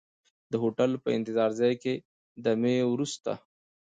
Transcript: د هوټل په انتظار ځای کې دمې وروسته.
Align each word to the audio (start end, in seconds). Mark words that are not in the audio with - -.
د 0.51 0.53
هوټل 0.61 0.91
په 1.03 1.09
انتظار 1.17 1.49
ځای 1.59 1.73
کې 1.83 1.93
دمې 2.45 2.75
وروسته. 2.91 3.31